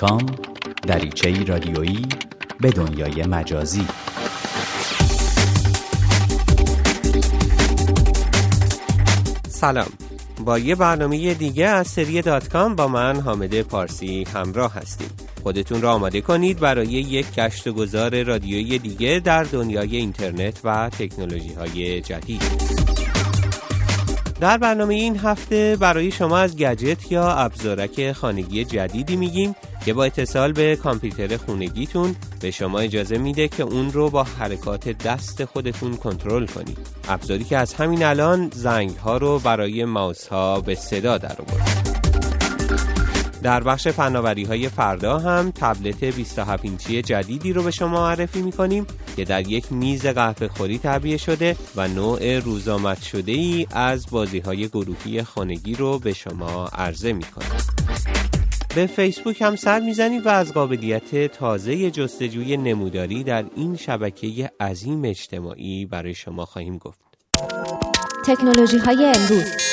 [0.00, 0.26] کام
[0.86, 2.06] دریچه رادیویی
[2.60, 3.86] به دنیای مجازی.
[9.48, 9.86] سلام.
[10.44, 15.10] با یه برنامه دیگه از سری دات کام با من حامد پارسی همراه هستیم.
[15.42, 20.90] خودتون را آماده کنید برای یک گشت و گذار رادیویی دیگه در دنیای اینترنت و
[20.98, 22.81] تکنولوژی های جدید.
[24.42, 30.04] در برنامه این هفته برای شما از گجت یا ابزارک خانگی جدیدی میگیم که با
[30.04, 35.96] اتصال به کامپیوتر خونگیتون به شما اجازه میده که اون رو با حرکات دست خودتون
[35.96, 36.78] کنترل کنید.
[37.08, 43.01] ابزاری که از همین الان زنگ ها رو برای ماوس ها به صدا در آورد.
[43.42, 48.86] در بخش فناوری های فردا هم تبلت 27 اینچی جدیدی رو به شما معرفی می‌کنیم
[49.16, 54.38] که در یک میز قهوه خوری تعبیه شده و نوع روزآمد شده ای از بازی
[54.38, 57.50] های گروهی خانگی رو به شما عرضه می‌کنیم.
[58.74, 65.04] به فیسبوک هم سر می‌زنیم و از قابلیت تازه جستجوی نموداری در این شبکه عظیم
[65.04, 66.98] اجتماعی برای شما خواهیم گفت.
[68.26, 69.71] تکنولوژی های امروز.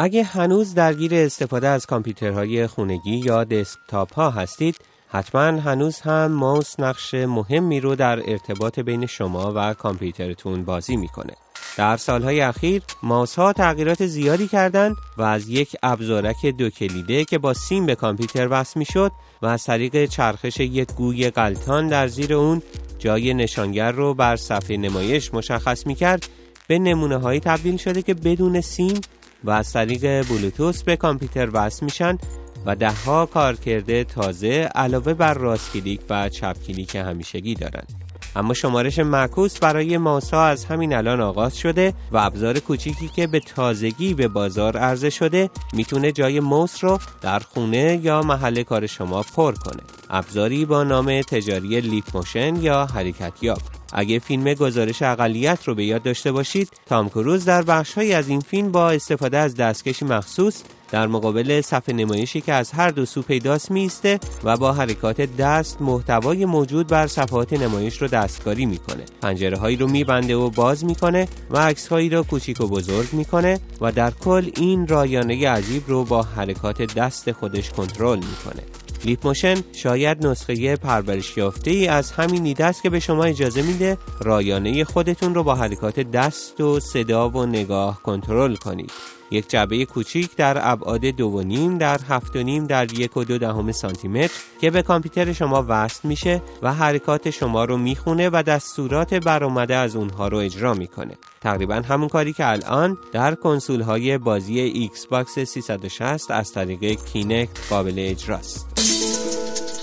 [0.00, 4.76] اگه هنوز درگیر استفاده از کامپیوترهای خونگی یا دسکتاپ ها هستید
[5.08, 11.34] حتما هنوز هم ماوس نقش مهمی رو در ارتباط بین شما و کامپیوترتون بازی می‌کنه.
[11.76, 17.38] در سالهای اخیر ماوس ها تغییرات زیادی کردند و از یک ابزارک دو کلیده که
[17.38, 22.34] با سیم به کامپیوتر وصل می‌شد و از طریق چرخش یک گوی غلطان در زیر
[22.34, 22.62] اون
[22.98, 26.28] جای نشانگر رو بر صفحه نمایش مشخص می‌کرد.
[26.68, 29.00] به نمونه هایی تبدیل شده که بدون سیم
[29.44, 32.18] و از طریق بلوتوس به کامپیوتر وصل میشن
[32.66, 38.08] و دهها کارکرد تازه علاوه بر راست کلیک و چپ کلیک همیشگی دارند.
[38.36, 43.40] اما شمارش معکوس برای ماسا از همین الان آغاز شده و ابزار کوچیکی که به
[43.40, 49.22] تازگی به بازار عرضه شده می‌تونه جای موس رو در خونه یا محل کار شما
[49.22, 49.82] پر کنه.
[50.10, 55.84] ابزاری با نام تجاری Leap Motion یا حرکت یاب اگه فیلم گزارش اقلیت رو به
[55.84, 60.62] یاد داشته باشید تام کروز در بخشهایی از این فیلم با استفاده از دستکشی مخصوص
[60.90, 65.82] در مقابل صفحه نمایشی که از هر دو سو پیداست میسته و با حرکات دست
[65.82, 69.04] محتوای موجود بر صفحات نمایش رو دستکاری می‌کنه.
[69.22, 73.60] پنجره هایی رو میبنده و باز می‌کنه و عکس هایی رو کوچیک و بزرگ می‌کنه
[73.80, 78.62] و در کل این رایانه عجیب رو با حرکات دست خودش کنترل می‌کنه.
[79.04, 83.98] Leap Motion شاید نسخه پرورش یافته ای از همین ایده که به شما اجازه میده
[84.20, 89.17] رایانه خودتون رو با حرکات دست و صدا و نگاه کنترل کنید.
[89.30, 93.24] یک جعبه کوچیک در ابعاد دو و نیم در هفت و نیم در یک و
[93.24, 98.30] دو دهم سانتی متر که به کامپیوتر شما وصل میشه و حرکات شما رو می‌خونه
[98.32, 101.14] و دستورات برآمده از اونها رو اجرا می‌کنه.
[101.40, 107.94] تقریبا همون کاری که الان در کنسول های بازی Xbox 360 از طریق Kinect قابل
[107.98, 108.66] اجراست.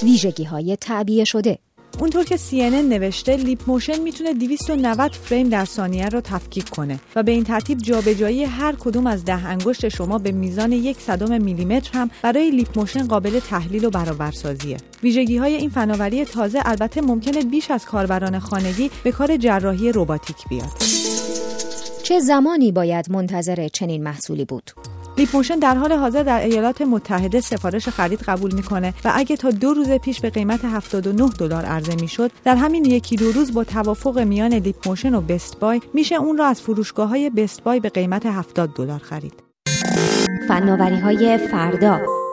[0.04, 1.60] ویژگی های تعبیه شده.
[2.00, 7.24] اونطور که CNN نوشته Leap Motion می‌تونه 290 فریم در ثانیه رو تفکیک کنه و
[7.24, 12.00] به این ترتیب جابجایی هر کدوم از ده انگشت شما به میزان یک صدم میلیمتر
[12.00, 14.78] هم برای Leap Motion قابل تحلیل و برآوردسازیه.
[15.04, 20.38] ویژگی های این فناوری تازه البته ممکنه بیش از کاربران خانگی به کار جراحی رباتیک
[20.50, 20.72] بیاد.
[22.04, 24.72] چه زمانی باید منتظر چنین محصولی بود؟
[25.18, 29.52] Leap Motion در حال حاضر در ایالات متحده سفارش خرید قبول می‌کنه و اگه تا
[29.52, 33.64] دو روز پیش به قیمت 79 دلار عرضه می‌شد در همین یکی دو روز با
[33.64, 37.80] توافق میان Leap Motion و Best Buy میشه اون را از فروشگاه های Best Buy
[37.80, 39.34] به قیمت 70 دلار خرید.
[40.48, 42.25] فناوری های فردا.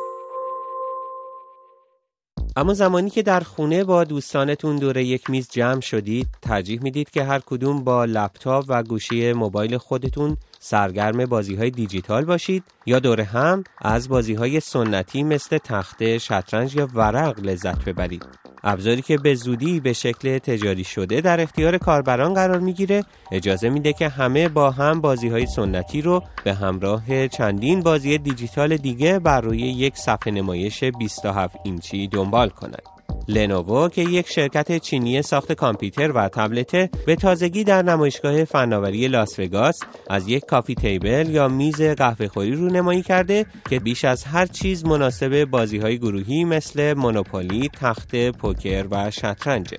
[2.56, 7.24] اما زمانی که در خونه با دوستانتون دور یک میز جمع شدید ترجیح می‌دید که
[7.24, 13.20] هر کدوم با لپتاپ و گوشی موبایل خودتون سرگرم بازی های دیجیتال باشید یا دور
[13.20, 18.41] هم از بازی های سنتی مثل تخته، شطرنج یا ورق لذت ببرید.
[18.64, 23.92] ابزاری که به زودی به شکل تجاری شده در اختیار کاربران قرار می‌گیره اجازه میده
[23.92, 29.40] که همه با هم بازی های سنتی رو به همراه چندین بازی دیجیتال دیگه بر
[29.40, 33.01] روی یک صفحه نمایش 27 اینچی دنبال کنند.
[33.28, 39.38] لنوو که یک شرکت چینی ساخت کامپیوتر و تبلته به تازگی در نمایشگاه فناوری لاس
[39.38, 39.78] وگاس
[40.10, 44.46] از یک کافی تیبل یا میز قهوه خوری رو نمایی کرده که بیش از هر
[44.46, 49.74] چیز مناسب بازی های گروهی مثل مونوپولی، تخت، پوکر و شطرنج.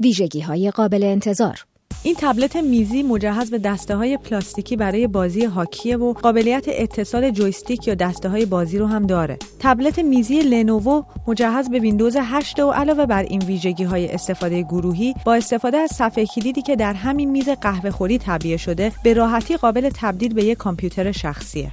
[0.00, 1.64] ویژگی های قابل انتظار
[2.04, 7.88] این تبلت میزی مجهز به دسته های پلاستیکی برای بازی هاکیه و قابلیت اتصال جویستیک
[7.88, 9.38] یا دسته های بازی رو هم داره.
[9.60, 15.14] تبلت میزی لنوو مجهز به ویندوز 8 و علاوه بر این ویژگی های استفاده گروهی
[15.26, 19.56] با استفاده از صفحه کلیدی که در همین میز قهوه خوری تعبیه شده به راحتی
[19.56, 21.72] قابل تبدیل به یک کامپیوتر شخصیه.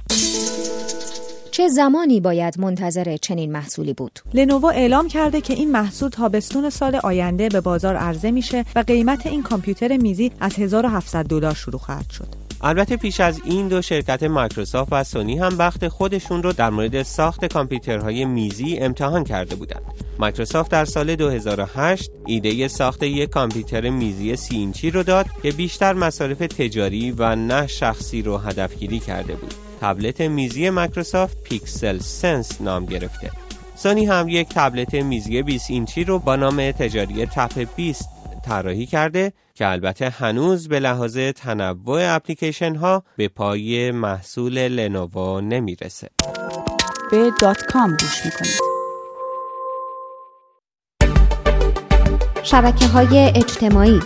[1.60, 6.96] چه زمانی باید منتظر چنین محصولی بود؟ لنوو اعلام کرده که این محصول تابستون سال
[6.96, 12.10] آینده به بازار عرضه میشه و قیمت این کامپیوتر میزی از 1700 دلار شروع خواهد
[12.10, 12.26] شد.
[12.60, 17.02] البته پیش از این دو شرکت مایکروسافت و سونی هم وقت خودشون رو در مورد
[17.02, 19.82] ساخت کامپیوترهای میزی امتحان کرده بودند.
[20.18, 25.92] مایکروسافت در سال 2008 ایده ساخت یک کامپیوتر میزی سی اینچی رو داد که بیشتر
[25.92, 29.69] مصارف تجاری و نه شخصی رو هدفگیری کرده بود.
[29.80, 33.30] تبلت میزی مایکروسافت PixelSense نام گرفته.
[33.76, 38.08] سونی هم یک تبلت میزی 20 اینچی رو با نام تجاری Tap 20
[38.44, 46.08] طراحی کرده که البته هنوز به لحاظ تنوع اپلیکیشن ها به پای محصول لنووا نمی‌رسه.
[47.10, 48.60] به دات کام گوش می‌کنید.
[52.42, 54.00] شبکه های اجتماعی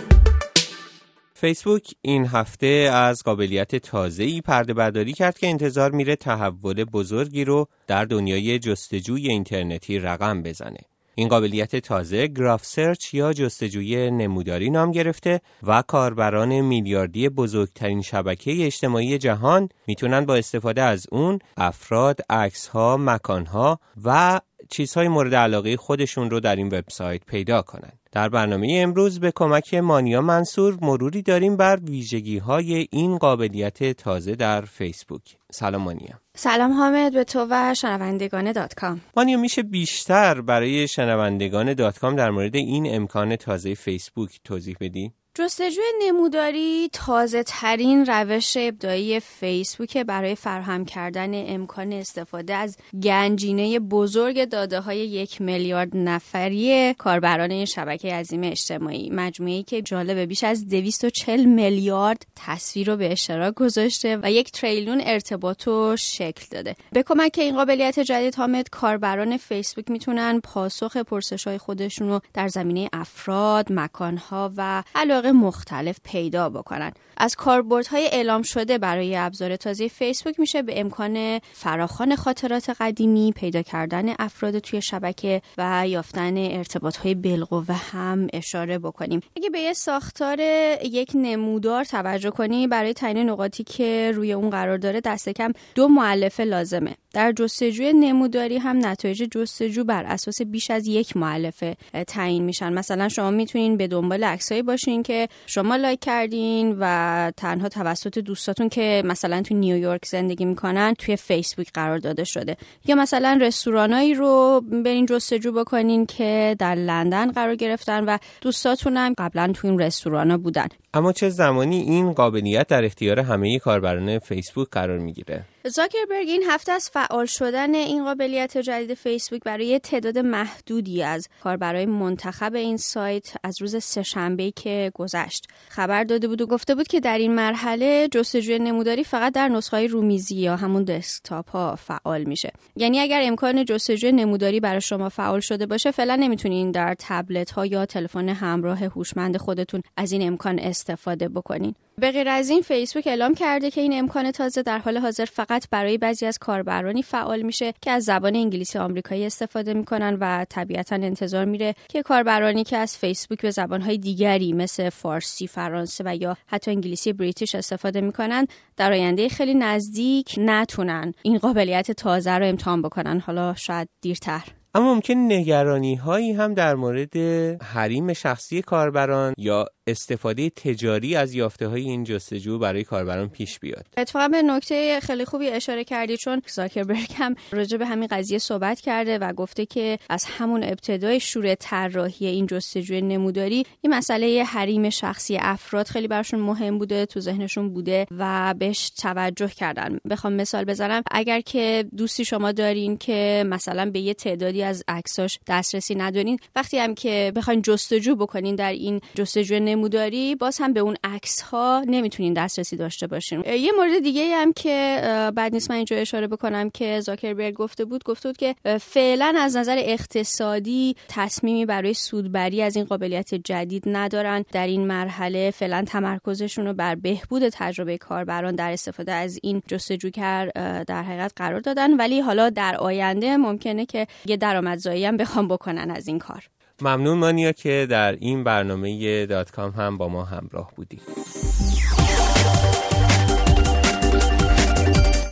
[1.37, 7.67] فیسبوک این هفته از قابلیت تازه‌ای پرده برداری کرد که انتظار میره تحول بزرگی رو
[7.87, 10.79] در دنیای جستجوی اینترنتی رقم بزنه.
[11.15, 18.65] این قابلیت تازه گراف سرچ یا جستجوی نموداری نام گرفته و کاربران میلیاردی بزرگترین شبکه
[18.65, 26.29] اجتماعی جهان می‌تونن با استفاده از اون افراد، عکس‌ها، مکانها و چیزهای مورد علاقه خودشون
[26.29, 27.99] رو در این وبسایت پیدا کنند.
[28.15, 34.35] در برنامه امروز به کمک مانیا منصور مروری داریم بر ویژگی های این قابلیت تازه
[34.35, 35.37] در فیسبوک.
[35.51, 36.19] سلام مانیا.
[36.37, 39.01] سلام حامد به تو و شنوندگان دات کام.
[39.17, 45.11] مانیا میشه بیشتر برای شنوندگان دات کام در مورد این امکان تازه فیسبوک توضیح بدی؟
[45.37, 54.45] جستجوی نموداری تازه ترین روش ابداعی فیسبوک برای فراهم کردن امکان استفاده از گنجینه بزرگ
[54.45, 59.09] داده های یک میلیارد نفری کاربران این شبکه عظیم اجتماعی.
[59.09, 65.01] مجموعی که جالب بیش از 240 میلیارد تصویر رو به اشتراک گذاشته و یک تریلیون
[65.05, 66.75] ارتباط و شکل داده.
[66.91, 72.47] به کمک این قابلیت جدید حامد کاربران فیسبوک می‌تونن پاسخ پرسش های خودشون رو در
[72.47, 76.91] زمینه افراد، مکانها و علاقه مختلف پیدا بکنن.
[77.17, 83.61] از کاربردهای اعلام شده برای ابزار تازه فیسبوک میشه به امکان فراخان خاطرات قدیمی پیدا
[83.61, 89.21] کردن افراد توی شبکه و یافتن ارتباط های بالقوه هم اشاره بکنیم.
[89.37, 90.39] اگه به یه ساختار
[90.83, 95.87] یک نمودار توجه کنی برای تعیین نقاطی که روی اون قرار داره دست کم دو
[95.87, 96.95] معلفه لازمه.
[97.15, 101.77] در جستجوی نموداری هم نتایج جستجو بر اساس بیش از یک معلفه
[102.07, 102.73] تعیین میشن.
[102.73, 108.69] مثلا شما می‌تونین به دنبال عکسایی باشین که شما لایک کردین و تنها توسط دوستاتون
[108.69, 112.57] که مثلا تو نیویورک زندگی می‌کنن توی فیسبوک قرار داده شده.
[112.85, 119.13] یا مثلا رستورانایی رو برین جستجو بکنین که در لندن قرار گرفتن و دوستاتون هم
[119.17, 120.67] قبلا تو این رستورانا بودن.
[120.93, 126.71] اما چه زمانی این قابلیت در اختیار همه کاربران فیسبوک قرار می‌گیره؟ زاکربرگ این هفته
[126.71, 133.33] از فعال شدن این قابلیت جدید فیسبوک برای تعداد محدودی از کاربرای منتخب این سایت
[133.43, 138.07] از روز سهشنبه که گذشت خبر داده بود و گفته بود که در این مرحله
[138.11, 142.51] جستجوی نموداری فقط در نسخه رومیزی یا همون دسکتاپ ها فعال میشه.
[142.75, 147.65] یعنی اگر امکان جستجوی نموداری برای شما فعال شده باشه فعلا نمی‌تونین در تبلت ها
[147.65, 153.07] یا تلفن همراه هوشمند خودتون از این امکان استفاده بکنین به غیر از این فیسبوک
[153.07, 157.41] اعلام کرده که این امکان تازه در حال حاضر فقط برای بعضی از کاربرانی فعال
[157.41, 162.77] میشه که از زبان انگلیسی آمریکایی استفاده می‌کنن و طبیعتا انتظار میره که کاربرانی که
[162.77, 168.47] از فیسبوک به زبانهای دیگری مثل فارسی، فرانسه و یا حتی انگلیسی بریتیش استفاده می‌کنن
[168.77, 173.19] در آینده خیلی نزدیک نتونن این قابلیت تازه رو امتحان بکنن.
[173.19, 174.43] حالا شاید دیرتر.
[174.75, 177.17] اما ممکن نگرانی هایی هم در مورد
[177.63, 183.85] حریم شخصی کاربران یا استفاده تجاری از یافته های این جستجو برای کاربران پیش بیاد.
[183.97, 188.81] اتفاقا به نکته خیلی خوبی اشاره کردی چون زاکربرگ هم راجع به همین قضیه صحبت
[188.81, 194.89] کرده و گفته که از همون ابتدای شروع طراحی این جستجوی نموداری این مسئله حریم
[194.89, 199.97] شخصی افراد خیلی براشون مهم بوده تو ذهنشون بوده و بهش توجه کردن.
[200.09, 205.39] بخوام مثال بزنم اگر که دوستی شما دارین که مثلا به یه تعدادی از عکساش
[205.47, 210.79] دسترسی ندارین وقتی هم که بخواین جستجو بکنین در این جستجوی نموداری باز هم به
[210.79, 213.43] اون عکس ها نمی‌تونین دسترسی داشته باشین.
[213.45, 215.01] یه مورد دیگه هم که
[215.35, 219.57] بعد نیست من اینجا اشاره بکنم که زاکربرگ گفته بود گفته بود که فعلا از
[219.57, 224.45] نظر اقتصادی تصمیمی برای سودبری از این قابلیت جدید ندارن.
[224.51, 230.51] در این مرحله فعلا تمرکزشون رو بر بهبود تجربه کاربران در استفاده از این جستجوگر
[230.87, 231.93] در حقیقت قرار دادن.
[231.97, 236.43] ولی حالا در آینده ممکنه که یه درآمدزایی هم بخوام بکنن از این کار.
[236.81, 241.01] ممنون مانیا که در این برنامه دات کام هم با ما همراه بودی.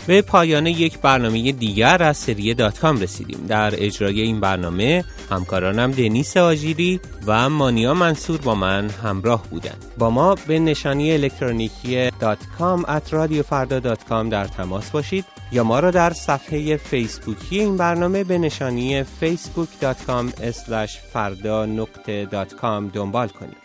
[0.07, 3.45] به پایان یک برنامه دیگر از سری دات کام رسیدیم.
[3.47, 10.09] در اجرای این برنامه همکارانم دنیس آژیری و مانیا منصور با من همراه بودند با
[10.09, 13.13] ما به نشانی الکترونیکی دات کام ات
[14.29, 15.25] در تماس باشید.
[15.53, 20.41] یا ما را در صفحه فیسبوکی این برنامه به نشانی facebook.com
[21.13, 22.25] فردا نقطه
[22.87, 23.57] دنبال کنید.